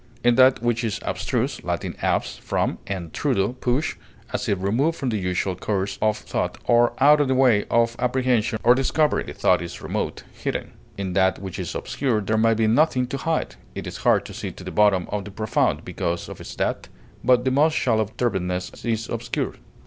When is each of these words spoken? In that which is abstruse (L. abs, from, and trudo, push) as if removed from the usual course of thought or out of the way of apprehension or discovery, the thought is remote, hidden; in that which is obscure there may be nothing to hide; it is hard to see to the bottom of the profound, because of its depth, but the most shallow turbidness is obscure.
In 0.23 0.33
that 0.33 0.63
which 0.63 0.83
is 0.83 0.99
abstruse 1.03 1.61
(L. 1.63 1.77
abs, 2.01 2.35
from, 2.37 2.79
and 2.87 3.13
trudo, 3.13 3.53
push) 3.59 3.97
as 4.33 4.49
if 4.49 4.57
removed 4.59 4.97
from 4.97 5.09
the 5.09 5.19
usual 5.19 5.55
course 5.55 5.99
of 6.01 6.17
thought 6.17 6.57
or 6.65 6.93
out 6.97 7.21
of 7.21 7.27
the 7.27 7.35
way 7.35 7.65
of 7.69 7.95
apprehension 7.99 8.57
or 8.63 8.73
discovery, 8.73 9.21
the 9.21 9.33
thought 9.35 9.61
is 9.61 9.79
remote, 9.79 10.23
hidden; 10.33 10.71
in 10.97 11.13
that 11.13 11.37
which 11.37 11.59
is 11.59 11.75
obscure 11.75 12.19
there 12.19 12.35
may 12.39 12.55
be 12.55 12.65
nothing 12.65 13.05
to 13.05 13.17
hide; 13.17 13.57
it 13.75 13.85
is 13.85 13.97
hard 13.97 14.25
to 14.25 14.33
see 14.33 14.51
to 14.51 14.63
the 14.63 14.71
bottom 14.71 15.07
of 15.11 15.23
the 15.23 15.29
profound, 15.29 15.85
because 15.85 16.27
of 16.27 16.41
its 16.41 16.55
depth, 16.55 16.89
but 17.23 17.45
the 17.45 17.51
most 17.51 17.77
shallow 17.77 18.05
turbidness 18.17 18.71
is 18.83 19.07
obscure. 19.07 19.53